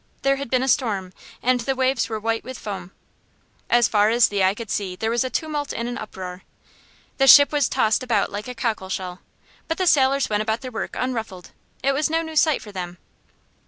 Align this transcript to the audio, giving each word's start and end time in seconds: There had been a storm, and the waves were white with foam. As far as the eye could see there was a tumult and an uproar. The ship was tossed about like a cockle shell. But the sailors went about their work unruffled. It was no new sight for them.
There 0.23 0.37
had 0.37 0.49
been 0.49 0.63
a 0.63 0.67
storm, 0.67 1.13
and 1.43 1.59
the 1.59 1.75
waves 1.75 2.09
were 2.09 2.19
white 2.19 2.43
with 2.43 2.57
foam. 2.57 2.91
As 3.69 3.87
far 3.87 4.09
as 4.09 4.29
the 4.29 4.43
eye 4.43 4.55
could 4.55 4.71
see 4.71 4.95
there 4.95 5.11
was 5.11 5.23
a 5.23 5.29
tumult 5.29 5.73
and 5.73 5.87
an 5.87 5.99
uproar. 5.99 6.41
The 7.19 7.27
ship 7.27 7.51
was 7.51 7.69
tossed 7.69 8.01
about 8.01 8.31
like 8.31 8.47
a 8.47 8.55
cockle 8.55 8.89
shell. 8.89 9.19
But 9.67 9.77
the 9.77 9.85
sailors 9.85 10.27
went 10.27 10.41
about 10.41 10.61
their 10.61 10.71
work 10.71 10.95
unruffled. 10.97 11.51
It 11.83 11.91
was 11.91 12.09
no 12.09 12.23
new 12.23 12.35
sight 12.35 12.63
for 12.63 12.71
them. 12.71 12.97